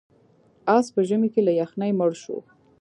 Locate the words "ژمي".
1.07-1.29